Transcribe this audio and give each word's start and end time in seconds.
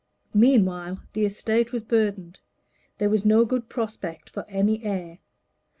Meanwhile 0.33 1.03
the 1.13 1.25
estate 1.25 1.71
was 1.71 1.83
burdened: 1.83 2.39
there 2.97 3.07
was 3.11 3.23
no 3.23 3.45
good 3.45 3.69
prospect 3.69 4.31
for 4.31 4.47
any 4.49 4.83
heir. 4.83 5.19